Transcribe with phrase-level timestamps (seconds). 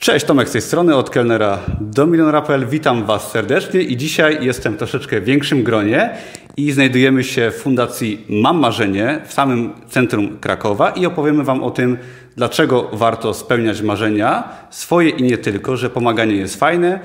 [0.00, 2.66] Cześć, Tomek z tej strony, od kelnera do milionera.pl.
[2.66, 6.10] Witam Was serdecznie i dzisiaj jestem w troszeczkę większym gronie
[6.56, 11.70] i znajdujemy się w Fundacji Mam Marzenie w samym centrum Krakowa i opowiemy Wam o
[11.70, 11.98] tym,
[12.36, 17.00] dlaczego warto spełniać marzenia swoje i nie tylko, że pomaganie jest fajne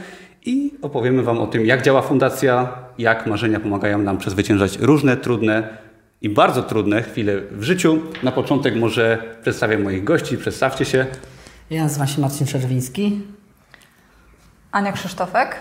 [0.46, 5.78] i opowiemy Wam o tym, jak działa fundacja, jak marzenia pomagają nam przezwyciężać różne trudne
[6.22, 8.00] i bardzo trudne chwile w życiu.
[8.24, 11.06] Na początek może przedstawię moich gości, przedstawcie się.
[11.70, 13.22] Ja nazywam się Marcin Czerwiński.
[14.72, 15.56] Ania Krzysztofek.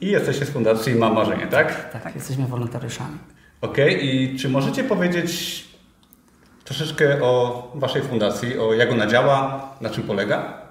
[0.00, 1.92] I jesteście z Fundacji Mam Marzenie, tak?
[1.92, 2.14] Tak, tak.
[2.14, 3.18] jesteśmy wolontariuszami.
[3.60, 4.06] Okej, okay.
[4.06, 5.64] i czy możecie powiedzieć
[6.64, 10.62] troszeczkę o Waszej fundacji, o jak ona działa, na czym polega?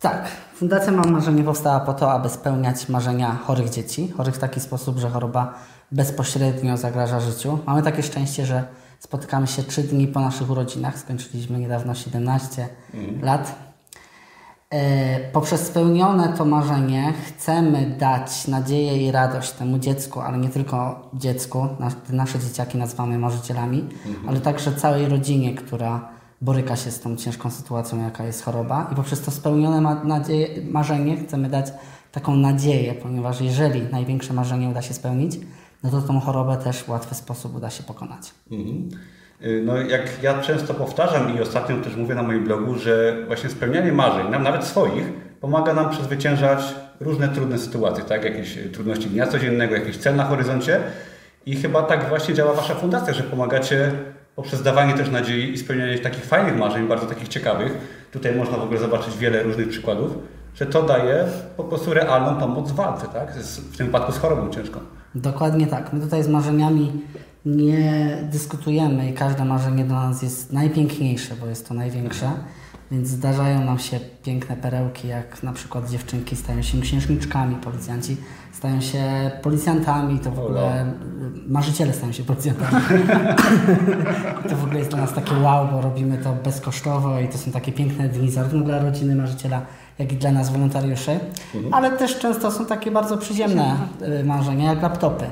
[0.00, 4.12] Tak, Fundacja Mam Marzenie powstała po to, aby spełniać marzenia chorych dzieci.
[4.16, 5.54] Chorych w taki sposób, że choroba
[5.92, 7.58] bezpośrednio zagraża życiu.
[7.66, 8.64] Mamy takie szczęście, że
[8.98, 10.98] spotykamy się trzy dni po naszych urodzinach.
[10.98, 13.24] Skończyliśmy niedawno 17 mm.
[13.24, 13.54] lat.
[14.74, 21.08] E, poprzez spełnione to marzenie chcemy dać nadzieję i radość temu dziecku, ale nie tylko
[21.14, 21.68] dziecku,
[22.10, 24.28] nasze dzieciaki nazywamy marzycielami, mhm.
[24.28, 26.08] ale także całej rodzinie, która
[26.40, 28.88] boryka się z tą ciężką sytuacją, jaka jest choroba.
[28.92, 31.66] I poprzez to spełnione ma nadzieję, marzenie chcemy dać
[32.12, 35.38] taką nadzieję, ponieważ jeżeli największe marzenie uda się spełnić,
[35.82, 38.30] no to tą chorobę też w łatwy sposób uda się pokonać.
[38.50, 38.88] Mhm.
[39.42, 43.50] Y, no, jak ja często powtarzam i ostatnio też mówię na moim blogu, że właśnie
[43.50, 48.24] spełnianie marzeń, nam nawet swoich, pomaga nam przezwyciężać różne trudne sytuacje, tak?
[48.24, 50.80] Jakieś trudności dnia codziennego, jakiś cel na horyzoncie.
[51.46, 53.92] I chyba tak właśnie działa Wasza fundacja, że pomagacie
[54.36, 57.78] poprzez dawanie też nadziei i spełnianie takich fajnych marzeń, bardzo takich ciekawych.
[58.12, 60.18] Tutaj można w ogóle zobaczyć wiele różnych przykładów,
[60.54, 61.24] że to daje
[61.56, 63.34] po prostu realną pomoc w walce, tak?
[63.36, 64.80] W tym wypadku z chorobą ciężką.
[65.14, 65.92] Dokładnie tak.
[65.92, 66.92] My tutaj z marzeniami
[67.46, 72.30] nie dyskutujemy i każde marzenie dla nas jest najpiękniejsze, bo jest to największe.
[72.90, 78.16] Więc zdarzają nam się piękne perełki, jak na przykład dziewczynki stają się księżniczkami, policjanci
[78.52, 80.92] stają się policjantami, to w ogóle
[81.46, 82.76] marzyciele stają się policjantami.
[84.48, 87.50] to w ogóle jest dla nas takie wow, bo robimy to bezkosztowo i to są
[87.50, 89.62] takie piękne dni zarówno dla rodziny marzyciela,
[89.98, 91.18] jak i dla nas wolontariuszy,
[91.54, 91.74] mhm.
[91.74, 93.76] ale też często są takie bardzo przyziemne
[94.20, 95.24] y, marzenia, jak laptopy.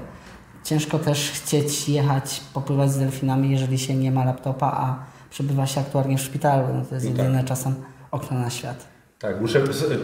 [0.73, 5.81] Ciężko też chcieć jechać, popływać z delfinami, jeżeli się nie ma laptopa, a przebywa się
[5.81, 6.65] aktualnie w szpitalu.
[6.75, 7.19] No to jest no tak.
[7.19, 7.75] jedyne czasem
[8.11, 8.89] okno na świat.
[9.19, 9.61] Tak, muszę,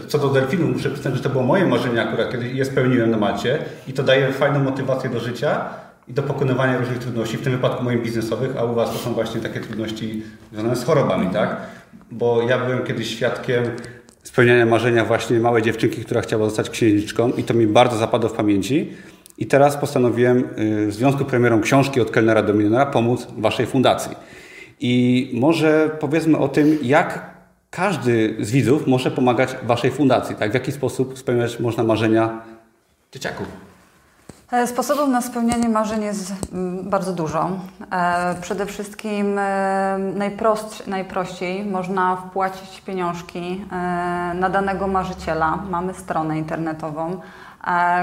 [0.07, 3.17] co do delfinu, muszę przyznać, że to było moje marzenie akurat, kiedy je spełniłem na
[3.17, 5.65] macie i to daje fajną motywację do życia
[6.07, 9.13] i do pokonywania różnych trudności, w tym wypadku moich biznesowych, a u Was to są
[9.13, 11.57] właśnie takie trudności związane z chorobami, tak?
[12.11, 13.63] Bo ja byłem kiedyś świadkiem
[14.23, 18.33] spełniania marzenia właśnie małej dziewczynki, która chciała zostać księżniczką i to mi bardzo zapadło w
[18.33, 18.91] pamięci.
[19.39, 23.65] I teraz postanowiłem y, w związku z premierą książki od kelnera do milionera pomóc Waszej
[23.65, 24.15] fundacji.
[24.79, 27.29] I może powiedzmy o tym, jak
[27.69, 30.51] każdy z widzów może pomagać Waszej fundacji, tak?
[30.51, 32.41] W jaki sposób spełniać można marzenia
[33.11, 33.47] dzieciaków.
[34.51, 37.49] E, sposobów na spełnianie marzeń jest mm, bardzo dużo.
[37.91, 39.99] E, przede wszystkim e,
[40.87, 43.65] najprościej można wpłacić pieniążki
[44.35, 45.59] na danego marzyciela.
[45.69, 47.21] Mamy stronę internetową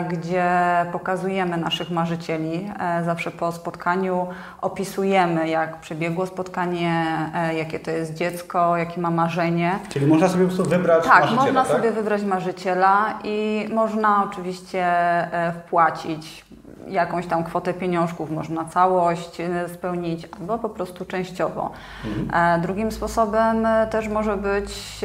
[0.09, 0.51] gdzie
[0.93, 2.71] pokazujemy naszych marzycieli.
[2.81, 4.27] E, zawsze po spotkaniu
[4.61, 9.79] opisujemy, jak przebiegło spotkanie, e, jakie to jest dziecko, jakie ma marzenie.
[9.89, 11.73] Czyli można sobie po prostu wybrać tak, marzyciela, można tak?
[11.73, 16.45] sobie wybrać marzyciela i można oczywiście e, wpłacić
[16.89, 19.43] jakąś tam kwotę pieniążków, można całość
[19.75, 21.71] spełnić, albo po prostu częściowo.
[22.05, 22.61] Mhm.
[22.61, 25.01] Drugim sposobem też może być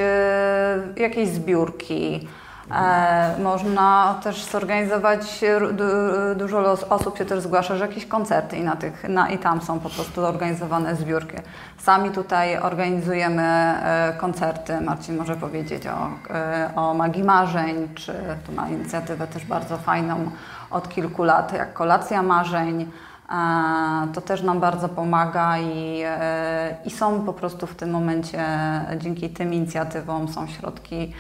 [0.98, 2.41] jakieś zbiórki, E,
[3.40, 5.42] można też zorganizować,
[6.36, 9.80] dużo osób się też zgłasza, że jakieś koncerty i, na tych, na, i tam są
[9.80, 11.38] po prostu organizowane zbiórki.
[11.78, 14.82] Sami tutaj organizujemy e, koncerty.
[14.82, 18.14] Marcin może powiedzieć o, e, o Magii Marzeń, czy
[18.46, 20.32] tu ma inicjatywę też bardzo fajną
[20.72, 22.92] od kilku lat, jak Kolacja Marzeń.
[24.14, 26.04] To też nam bardzo pomaga i,
[26.86, 28.46] i są po prostu w tym momencie,
[28.98, 31.14] dzięki tym inicjatywom są środki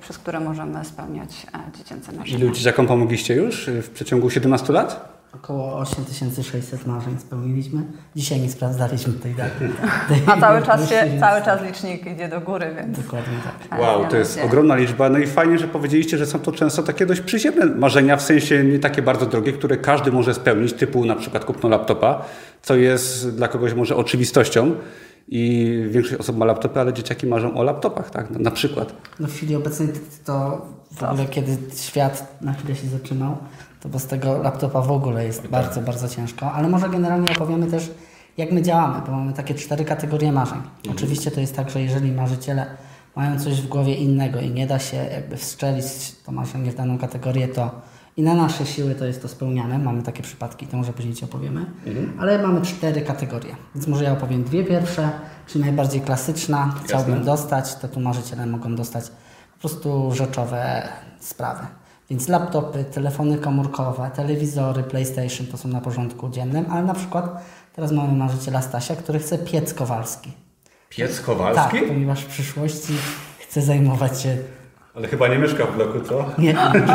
[0.00, 2.38] przez które możemy spełniać e, dziecięce marzenia.
[2.38, 5.13] Ilu dzieciakom pomogliście już w przeciągu 17 lat?
[5.34, 7.82] Około 8600 marzeń spełniliśmy.
[8.16, 9.68] Dzisiaj nie sprawdzaliśmy tej daty.
[10.26, 12.98] A cały czas, się, cały czas licznik idzie do góry, więc...
[12.98, 13.38] Dokładnie
[13.70, 13.80] tak.
[13.80, 15.08] Wow, to jest ogromna liczba.
[15.08, 18.64] No i fajnie, że powiedzieliście, że są to często takie dość przyziemne marzenia, w sensie
[18.64, 22.24] nie takie bardzo drogie, które każdy może spełnić, typu na przykład kupno laptopa,
[22.62, 24.74] co jest dla kogoś może oczywistością
[25.28, 28.30] i większość osób ma laptopy, ale dzieciaki marzą o laptopach, tak?
[28.30, 28.92] Na, przykład.
[29.20, 29.88] No w chwili obecnej
[30.24, 33.36] to w ogóle kiedy świat na chwilę się zatrzymał,
[33.84, 35.50] to bez tego laptopa w ogóle jest tak.
[35.50, 36.52] bardzo, bardzo ciężko.
[36.52, 37.90] Ale może generalnie opowiemy też,
[38.36, 40.58] jak my działamy, bo mamy takie cztery kategorie marzeń.
[40.58, 40.96] Mhm.
[40.96, 42.66] Oczywiście to jest tak, że jeżeli marzyciele
[43.16, 45.86] mają coś w głowie innego i nie da się jakby wstrzelić
[46.26, 47.70] to marzenie w daną kategorię, to
[48.16, 49.78] i na nasze siły to jest to spełniane.
[49.78, 51.66] Mamy takie przypadki, to może później Ci opowiemy.
[52.20, 55.10] Ale mamy cztery kategorie, więc może ja opowiem dwie pierwsze,
[55.46, 59.04] czyli najbardziej klasyczna, chciałbym dostać, to tu marzyciele mogą dostać
[59.52, 60.88] po prostu rzeczowe
[61.20, 61.66] sprawy.
[62.10, 67.92] Więc laptopy, telefony komórkowe, telewizory, PlayStation to są na porządku dziennym, ale na przykład teraz
[67.92, 70.32] mamy marzyciela Stasia, który chce piec kowalski.
[70.88, 71.78] Piec Tak, Kowalski?
[71.88, 72.92] ponieważ w przyszłości
[73.38, 74.36] chce zajmować się
[74.94, 76.24] Ale chyba nie mieszka w bloku, co?
[76.38, 76.52] nie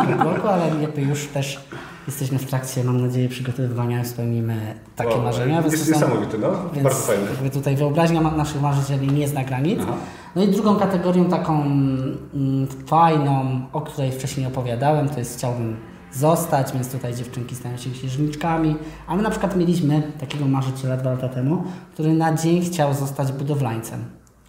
[0.07, 1.59] nie w bloku, ale jakby już też
[2.07, 5.61] jesteśmy w trakcie, mam nadzieję, przygotowywania spełnimy takie Wow, marzenia.
[5.61, 6.51] Jest są- niesamowite, no.
[6.83, 7.23] Bardzo fajne.
[7.31, 9.79] jakby tutaj wyobraźnia naszych marzycieli nie zna granic.
[9.83, 9.93] Aha.
[10.39, 15.75] No i drugą kategorią taką mm, fajną, o której wcześniej opowiadałem, to jest chciałbym
[16.13, 18.75] zostać, więc tutaj dziewczynki stają się księżniczkami.
[19.07, 21.63] A my na przykład mieliśmy takiego marzyciela dwa lata temu,
[21.93, 24.05] który na dzień chciał zostać budowlańcem.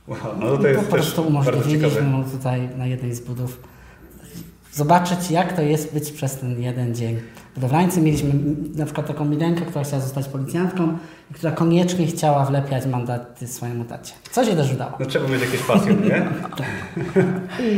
[0.09, 3.61] Wow, no to I jest po prostu umożliwiliśmy mu tutaj na jednej z budów
[4.73, 7.21] zobaczyć, jak to jest być przez ten jeden dzień
[7.55, 8.05] budowlańcem.
[8.05, 8.31] Mieliśmy
[8.77, 10.99] na przykład taką Milenkę, która chciała zostać policjantką
[11.31, 14.13] i która koniecznie chciała wlepiać mandaty swojemu tacie.
[14.31, 14.93] Co się też udało.
[15.01, 16.29] No trzeba mieć jakieś pasje, nie?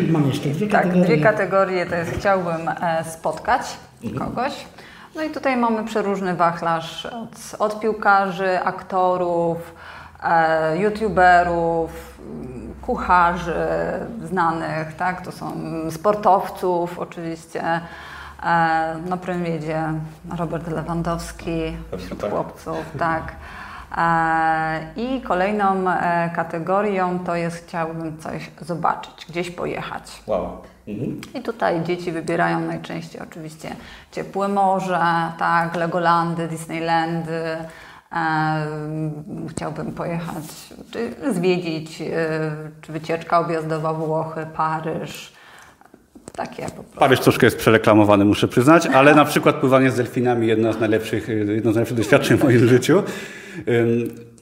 [0.08, 1.04] I mam jeszcze dwie Tak, kategorie.
[1.04, 3.62] dwie kategorie to jest chciałbym e, spotkać
[4.18, 4.52] kogoś.
[5.16, 9.74] No i tutaj mamy przeróżny wachlarz od, od piłkarzy, aktorów,
[10.24, 11.90] e, youtuberów,
[12.82, 13.54] kucharzy
[14.24, 15.20] znanych, tak?
[15.24, 15.52] To są
[15.90, 17.62] sportowców oczywiście.
[18.42, 19.82] E, na prym jedzie
[20.36, 22.30] Robert Lewandowski wśród tak.
[22.30, 23.32] chłopców, tak.
[23.96, 30.22] E, I kolejną e, kategorią to jest chciałbym coś zobaczyć, gdzieś pojechać.
[30.26, 30.58] Wow.
[30.88, 31.20] Mhm.
[31.34, 33.76] I tutaj dzieci wybierają najczęściej oczywiście
[34.12, 35.00] ciepłe morze,
[35.38, 37.56] tak, Legolandy, Disneylandy.
[39.48, 40.44] Chciałbym pojechać,
[40.90, 42.02] czy zwiedzić,
[42.80, 45.32] czy wycieczka objazdowa Włochy, Paryż.
[46.36, 46.98] Takie po prostu.
[46.98, 51.28] Paryż troszkę jest przereklamowany, muszę przyznać, ale na przykład pływanie z delfinami jedno z najlepszych,
[51.28, 53.02] jedno z najlepszych doświadczeń w moim życiu.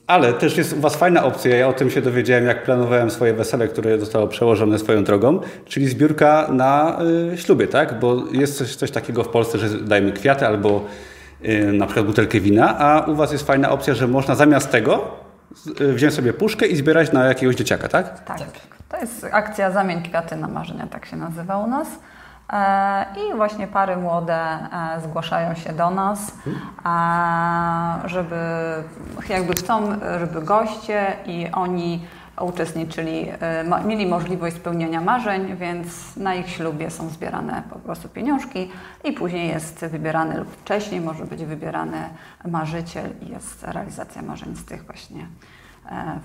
[0.07, 3.33] Ale też jest u Was fajna opcja, ja o tym się dowiedziałem, jak planowałem swoje
[3.33, 6.99] wesele, które zostało przełożone swoją drogą, czyli zbiórka na
[7.33, 7.99] y, śluby, tak?
[7.99, 10.85] Bo jest coś, coś takiego w Polsce, że dajmy kwiaty albo
[11.45, 15.07] y, na przykład butelkę wina, a u Was jest fajna opcja, że można zamiast tego
[15.81, 18.23] y, wziąć sobie puszkę i zbierać na jakiegoś dzieciaka, tak?
[18.25, 18.37] Tak.
[18.91, 21.87] To jest akcja Zamień kwiaty na marzenia, tak się nazywa u nas.
[22.53, 26.35] E, I właśnie pary młode e, zgłaszają się do nas,
[26.85, 28.35] e, żeby
[29.29, 32.05] jakby chcą, żeby goście i oni
[32.41, 33.27] uczestniczyli,
[33.85, 38.71] mieli możliwość spełniania marzeń, więc na ich ślubie są zbierane po prostu pieniążki
[39.03, 42.09] i później jest wybierany lub wcześniej może być wybierany
[42.47, 45.25] marzyciel i jest realizacja marzeń z tych właśnie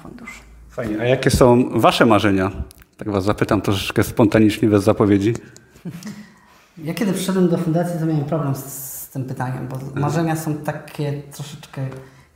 [0.02, 0.55] funduszy.
[0.76, 1.00] Fajnie.
[1.00, 2.50] A jakie są Wasze marzenia?
[2.96, 5.34] Tak Was zapytam troszeczkę spontanicznie, bez zapowiedzi.
[6.78, 8.64] Ja kiedy przyszedłem do fundacji, to miałem problem z,
[9.02, 11.82] z tym pytaniem, bo marzenia są takie troszeczkę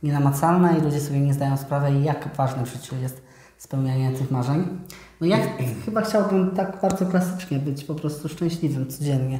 [0.03, 3.21] nienamacalne i ludzie sobie nie zdają sprawy, jak ważne w życiu jest
[3.57, 4.67] spełnianie tych marzeń.
[5.21, 9.39] No ja ch- chyba chciałbym tak bardzo klasycznie być po prostu szczęśliwym codziennie.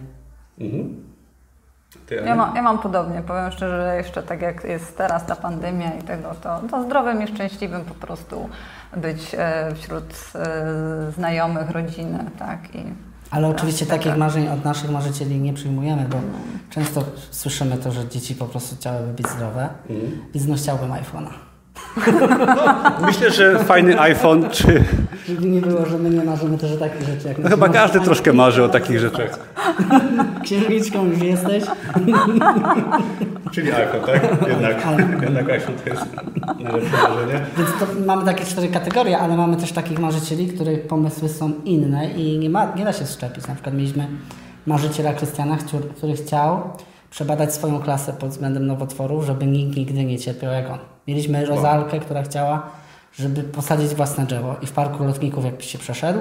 [2.06, 5.36] Ty, Ja, ma, ja mam podobnie, powiem szczerze, że jeszcze tak jak jest teraz ta
[5.36, 8.50] pandemia i tego, to, to zdrowym i szczęśliwym po prostu
[8.98, 10.04] być e, wśród
[10.36, 12.76] e, znajomych, rodziny, tak.
[12.76, 12.84] I,
[13.32, 14.20] Ale oczywiście tak, takich tak.
[14.20, 16.18] marzeń od naszych marzycieli nie przyjmujemy, bo
[16.70, 19.70] często słyszymy to, że dzieci po prostu chciałyby być zdrowe,
[20.34, 21.32] więc no chciałbym iPhone'a.
[23.08, 24.84] Myślę, że fajny iPhone, czy...
[25.32, 27.28] Żeby nie było, że my nie marzymy też o takich rzeczy.
[27.28, 29.40] Jak No chyba każdy troszkę marzy o takich rzeczach.
[30.44, 31.64] Księżniczką już jesteś.
[33.52, 34.24] Czyli iPhone, tak?
[34.48, 34.86] Jednak,
[35.22, 36.06] jednak iPhone to jest
[36.60, 37.46] najlepsze marzenie.
[37.58, 42.12] Więc to mamy takie cztery kategorie, ale mamy też takich marzycieli, których pomysły są inne
[42.12, 43.48] i nie, ma, nie da się szczepić.
[43.48, 44.08] Na przykład mieliśmy
[44.66, 46.62] marzyciela Krystiana, który, który chciał
[47.10, 50.80] przebadać swoją klasę pod względem nowotworów, żeby nikt nigdy nie cierpiał jak on.
[51.08, 52.70] Mieliśmy Rozalkę, która chciała,
[53.14, 56.20] żeby posadzić własne drzewo i w Parku Lotników jakbyś się przeszedł,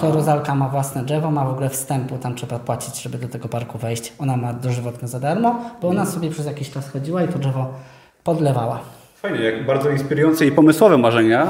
[0.00, 3.48] to Rozalka ma własne drzewo, ma w ogóle wstępu, tam trzeba płacić, żeby do tego
[3.48, 4.12] parku wejść.
[4.18, 7.74] Ona ma dożywotne za darmo, bo ona sobie przez jakiś czas chodziła i to drzewo
[8.24, 8.80] podlewała.
[9.14, 11.46] Fajnie, jak bardzo inspirujące i pomysłowe marzenia.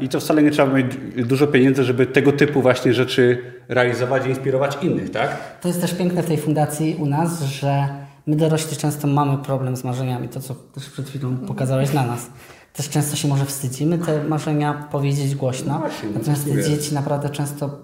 [0.00, 4.28] I to wcale nie trzeba mieć dużo pieniędzy, żeby tego typu właśnie rzeczy realizować i
[4.28, 5.60] inspirować innych, tak?
[5.60, 7.88] To jest też piękne w tej fundacji u nas, że
[8.26, 12.30] my dorośli często mamy problem z marzeniami, to co też przed chwilą pokazałeś na nas.
[12.72, 16.94] Też często się może wstydzimy te marzenia powiedzieć głośno, No właśnie, no natomiast te dzieci
[16.94, 17.78] naprawdę często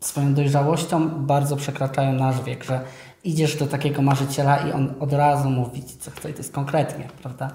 [0.00, 2.80] swoją dojrzałością bardzo przekraczają nasz wiek, że
[3.24, 6.52] idziesz do takiego marzyciela i on od razu mówi ci, co chce i to jest
[6.52, 7.50] konkretnie, prawda?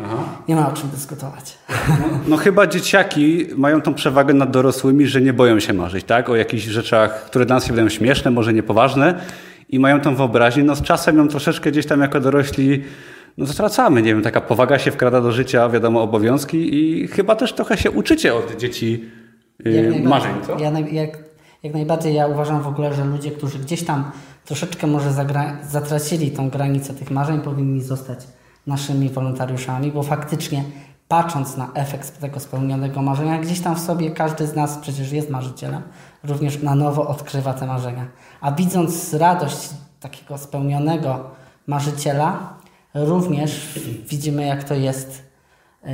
[0.00, 0.16] Aha.
[0.48, 1.58] Nie ma o czym dyskutować.
[1.88, 6.28] No, no, chyba dzieciaki mają tą przewagę nad dorosłymi, że nie boją się marzyć, tak?
[6.28, 9.20] O jakichś rzeczach, które dla nas się wydają śmieszne, może niepoważne
[9.68, 10.64] i mają tą wyobraźnię.
[10.64, 12.84] No z czasem ją troszeczkę gdzieś tam jako dorośli
[13.38, 14.02] no zatracamy.
[14.02, 17.90] Nie wiem, taka powaga się wkrada do życia, wiadomo, obowiązki i chyba też trochę się
[17.90, 19.04] uczycie od dzieci
[19.64, 20.58] yy, marzeń, co?
[20.58, 21.18] Ja, jak,
[21.62, 24.10] jak najbardziej ja uważam w ogóle, że ludzie, którzy gdzieś tam
[24.44, 25.12] troszeczkę może
[25.62, 28.18] zatracili tą granicę tych marzeń, powinni zostać
[28.66, 30.64] naszymi wolontariuszami, bo faktycznie
[31.08, 35.30] patrząc na efekt tego spełnionego marzenia, gdzieś tam w sobie każdy z nas przecież jest
[35.30, 35.82] marzycielem,
[36.24, 38.06] również na nowo odkrywa te marzenia.
[38.40, 41.30] A widząc radość takiego spełnionego
[41.66, 42.56] marzyciela,
[43.04, 45.22] również widzimy, jak to jest
[45.84, 45.86] e,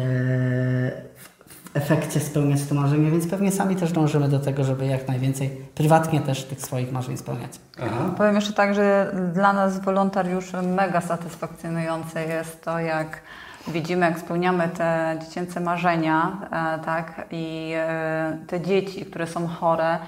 [1.14, 5.48] w efekcie spełniać to marzenie, więc pewnie sami też dążymy do tego, żeby jak najwięcej
[5.74, 7.50] prywatnie też tych swoich marzeń spełniać.
[7.82, 8.14] Aha.
[8.16, 13.20] Powiem jeszcze tak, że dla nas wolontariuszy mega satysfakcjonujące jest to, jak
[13.68, 19.98] widzimy, jak spełniamy te dziecięce marzenia, e, tak, i e, te dzieci, które są chore,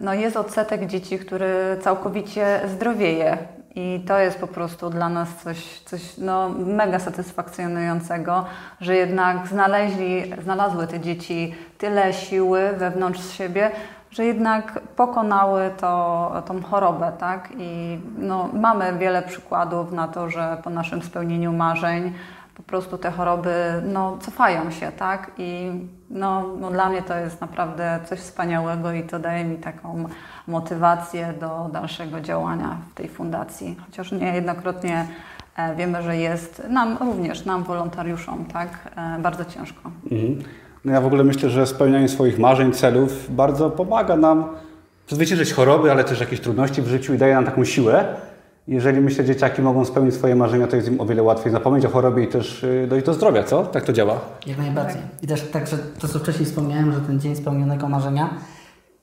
[0.00, 3.38] no jest odsetek dzieci, który całkowicie zdrowieje
[3.74, 8.44] i to jest po prostu dla nas coś, coś no, mega satysfakcjonującego,
[8.80, 13.70] że jednak znaleźli, znalazły te dzieci tyle siły wewnątrz siebie,
[14.10, 17.48] że jednak pokonały to, tą chorobę, tak?
[17.58, 22.12] I no, mamy wiele przykładów na to, że po naszym spełnieniu marzeń
[22.60, 25.30] po prostu te choroby no, cofają się, tak?
[25.38, 25.70] I
[26.10, 30.04] no, no, dla mnie to jest naprawdę coś wspaniałego i to daje mi taką
[30.46, 33.76] motywację do dalszego działania w tej fundacji.
[33.86, 35.06] Chociaż niejednokrotnie
[35.56, 39.90] e, wiemy, że jest nam również, nam wolontariuszom, tak, e, bardzo ciężko.
[40.10, 40.42] Mhm.
[40.84, 44.44] No ja w ogóle myślę, że spełnianie swoich marzeń, celów bardzo pomaga nam
[45.06, 48.16] przezwyciężyć choroby, ale też jakieś trudności w życiu i daje nam taką siłę.
[48.70, 51.84] Jeżeli myślę, że dzieciaki mogą spełnić swoje marzenia, to jest im o wiele łatwiej zapomnieć
[51.84, 53.62] o chorobie i też y, dojść do zdrowia, co?
[53.66, 54.20] Tak to działa?
[54.46, 55.02] Jak najbardziej.
[55.22, 58.34] I też także to, co wcześniej wspomniałem, że ten dzień spełnionego marzenia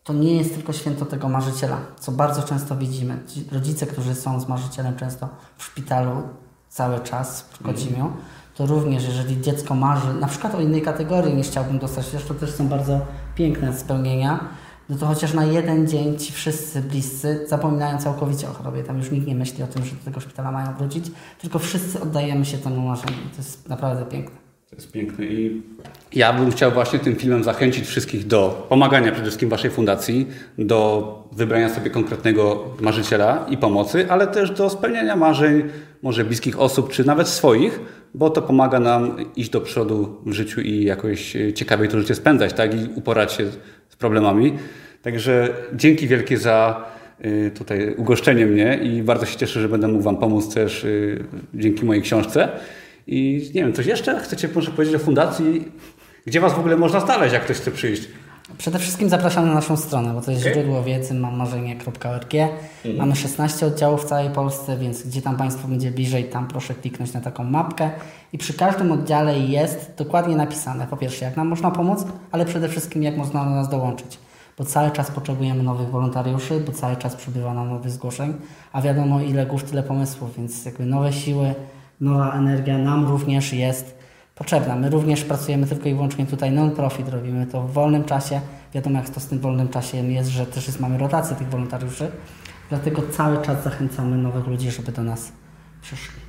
[0.03, 3.19] to nie jest tylko święto tego marzyciela, co bardzo często widzimy.
[3.51, 6.21] Rodzice, którzy są z marzycielem często w szpitalu
[6.69, 8.13] cały czas w Kocimiu, mm.
[8.55, 12.51] to również jeżeli dziecko marzy na przykład o innej kategorii niż chciałbym dostać, zresztą też
[12.51, 12.99] są bardzo
[13.35, 14.39] piękne spełnienia,
[14.89, 18.83] no to chociaż na jeden dzień ci wszyscy bliscy zapominają całkowicie o chorobie.
[18.83, 21.05] Tam już nikt nie myśli o tym, że do tego szpitala mają wrócić,
[21.41, 23.17] tylko wszyscy oddajemy się temu marzeniu.
[23.31, 24.37] To jest naprawdę piękne.
[24.69, 25.61] To jest piękne i
[26.13, 30.27] ja bym chciał właśnie tym filmem zachęcić wszystkich do pomagania przede wszystkim Waszej fundacji,
[30.57, 35.63] do wybrania sobie konkretnego marzyciela i pomocy, ale też do spełniania marzeń
[36.01, 37.79] może bliskich osób, czy nawet swoich,
[38.13, 42.53] bo to pomaga nam iść do przodu w życiu i jakoś ciekawiej to życie spędzać,
[42.53, 42.73] tak?
[42.73, 43.45] I uporać się
[43.99, 44.57] problemami.
[45.01, 46.85] Także dzięki wielkie za
[47.25, 51.23] y, tutaj ugoszczenie mnie i bardzo się cieszę, że będę mógł Wam pomóc też y,
[51.53, 52.49] dzięki mojej książce.
[53.07, 55.71] I nie wiem, coś jeszcze chcecie może powiedzieć o fundacji?
[56.25, 58.07] Gdzie Was w ogóle można znaleźć, jak ktoś chce przyjść?
[58.57, 60.53] Przede wszystkim zapraszam na naszą stronę, bo to jest okay.
[60.53, 62.33] źródło wiedzy mammarzenie.org.
[62.33, 62.97] Mhm.
[62.97, 67.13] Mamy 16 oddziałów w całej Polsce, więc gdzie tam Państwo będzie bliżej, tam proszę kliknąć
[67.13, 67.89] na taką mapkę
[68.33, 72.69] i przy każdym oddziale jest dokładnie napisane, po pierwsze, jak nam można pomóc, ale przede
[72.69, 74.19] wszystkim, jak można do nas dołączyć.
[74.57, 78.33] Bo cały czas potrzebujemy nowych wolontariuszy, bo cały czas przybywa nam nowych zgłoszeń,
[78.73, 81.55] a wiadomo, ile głów, tyle pomysłów, więc jakby nowe siły,
[82.01, 83.96] nowa energia nam również jest
[84.37, 84.75] potrzebna.
[84.75, 88.41] My również pracujemy tylko i wyłącznie tutaj non-profit, robimy to w wolnym czasie.
[88.73, 92.11] Wiadomo, jak to z tym wolnym czasem jest, że też jest, mamy rotację tych wolontariuszy,
[92.69, 95.31] dlatego cały czas zachęcamy nowych ludzi, żeby do nas
[95.81, 96.27] przyszli.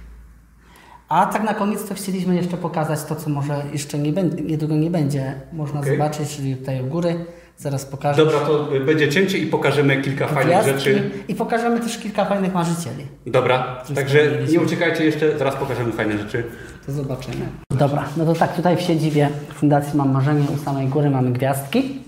[1.08, 4.76] A tak na koniec to chcieliśmy jeszcze pokazać to, co może jeszcze nie będzie, niedługo
[4.76, 5.92] nie będzie można okay.
[5.92, 7.24] zobaczyć, czyli tutaj u góry
[7.58, 8.24] Zaraz pokażę.
[8.24, 11.10] Dobra, to będzie cięcie i pokażemy kilka fajnych rzeczy.
[11.28, 13.06] I pokażemy też kilka fajnych marzycieli.
[13.26, 14.18] Dobra, także
[14.52, 16.44] nie uciekajcie jeszcze, zaraz pokażemy fajne rzeczy.
[16.86, 17.46] To zobaczymy.
[17.70, 21.98] Dobra, no to tak, tutaj w siedzibie Fundacji Mam Marzenie u samej góry mamy gwiazdki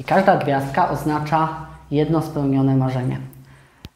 [0.00, 1.48] i każda gwiazdka oznacza
[1.90, 3.18] jedno spełnione marzenie.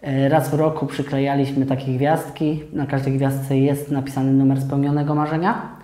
[0.03, 2.63] E, raz w roku przyklejaliśmy takie gwiazdki.
[2.73, 5.78] Na każdej gwiazdce jest napisany numer spełnionego marzenia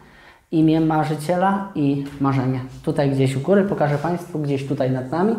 [0.53, 2.61] imię marzyciela i marzenie.
[2.83, 5.37] Tutaj gdzieś u góry pokażę Państwu, gdzieś tutaj nad nami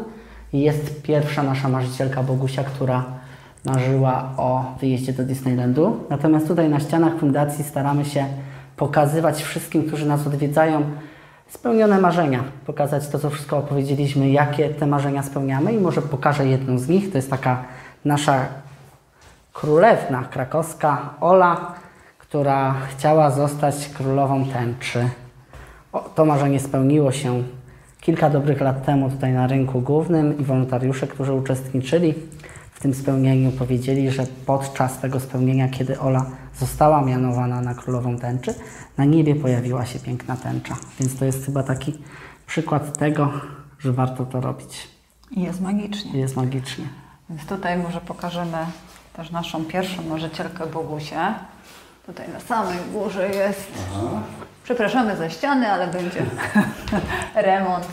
[0.53, 3.03] jest pierwsza nasza marzycielka Bogusia, która
[3.65, 6.03] marzyła o wyjeździe do Disneylandu.
[6.09, 8.25] Natomiast tutaj na ścianach fundacji staramy się
[8.77, 10.83] pokazywać wszystkim, którzy nas odwiedzają,
[11.47, 12.43] spełnione marzenia.
[12.65, 17.11] Pokazać to, co wszystko opowiedzieliśmy, jakie te marzenia spełniamy i może pokażę jedną z nich.
[17.11, 17.63] To jest taka
[18.05, 18.45] nasza
[19.53, 21.73] królewna krakowska Ola,
[22.35, 25.09] która chciała zostać królową tęczy.
[25.93, 27.43] O, to marzenie spełniło się
[28.01, 32.13] kilka dobrych lat temu tutaj na rynku głównym i wolontariusze, którzy uczestniczyli
[32.71, 36.25] w tym spełnieniu powiedzieli, że podczas tego spełnienia, kiedy Ola
[36.59, 38.53] została mianowana na królową tęczy,
[38.97, 40.75] na niebie pojawiła się piękna tęcza.
[40.99, 41.97] Więc to jest chyba taki
[42.47, 43.31] przykład tego,
[43.79, 44.87] że warto to robić.
[45.31, 46.19] Jest magicznie.
[46.19, 46.85] Jest magicznie.
[47.29, 48.57] Więc tutaj może pokażemy
[49.13, 51.35] też naszą pierwszą marzycielkę Bogusię.
[52.05, 53.71] Tutaj na samej górze jest.
[54.63, 56.25] Przepraszamy za ściany, ale będzie
[57.35, 57.87] remont,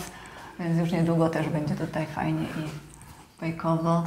[0.60, 2.70] więc już niedługo też będzie tutaj fajnie i
[3.40, 4.04] bajkowo.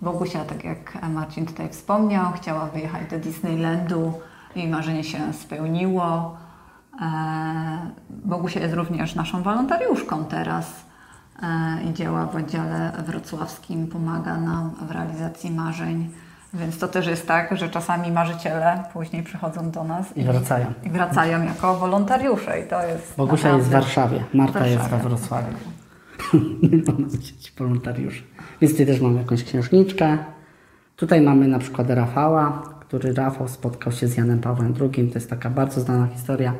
[0.00, 4.12] Bogusia, tak jak Marcin tutaj wspomniał, chciała wyjechać do Disneylandu.
[4.56, 6.36] Jej marzenie się spełniło.
[7.00, 10.72] E, Bogusia jest również naszą wolontariuszką teraz
[11.42, 16.10] e, i działa w oddziale wrocławskim, pomaga nam w realizacji marzeń.
[16.54, 20.66] Więc to też jest tak, że czasami marzyciele później przychodzą do nas I wracają.
[20.84, 25.08] i wracają jako wolontariusze i to jest Bogusia jest w Warszawie, Marta jest we Warszawie.
[25.08, 25.56] Wrocławiu.
[26.86, 28.22] Mamy dzieci wolontariuszy.
[28.60, 30.18] Więc tutaj też mamy jakąś księżniczkę.
[30.96, 35.08] Tutaj mamy na przykład Rafała, który Rafał spotkał się z Janem Pawłem II.
[35.08, 36.54] To jest taka bardzo znana historia.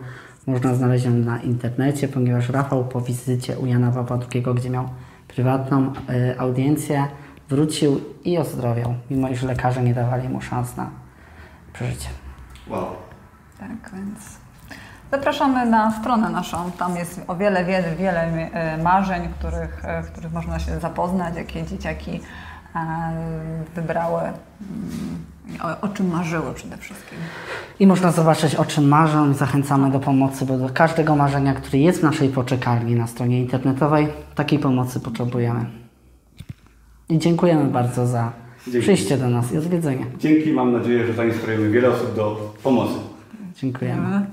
[0.47, 4.89] Można znaleźć ją na internecie, ponieważ Rafał po wizycie u Jana Pawła II, gdzie miał
[5.29, 7.09] prywatną y, audiencję,
[7.49, 10.91] wrócił i ozdrowiał, mimo iż lekarze nie dawali mu szans na
[11.73, 12.09] przeżycie.
[12.69, 12.87] Wow.
[13.59, 14.19] Tak, więc
[15.11, 16.71] zapraszamy na stronę naszą.
[16.71, 18.51] Tam jest o wiele, wiele, wiele
[18.83, 22.21] marzeń, których, e, w których można się zapoznać, jakie dzieciaki
[22.77, 22.81] e,
[23.75, 24.35] wybrały, mm,
[25.63, 27.19] o, o czym marzyły przede wszystkim.
[27.81, 31.79] I można zobaczyć, o czym marzą i zachęcamy do pomocy, bo do każdego marzenia, który
[31.79, 35.78] jest w naszej poczekalni na stronie internetowej, takiej pomocy potrzebujemy.
[37.09, 38.33] I dziękujemy bardzo za
[38.65, 38.81] Dzięki.
[38.81, 40.07] przyjście do nas i odwiedzenie.
[40.19, 42.95] Dzięki, mam nadzieję, że zainspirujemy wiele osób do pomocy.
[43.61, 44.27] Dziękujemy.